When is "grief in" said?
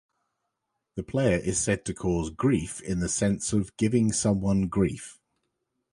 2.31-3.01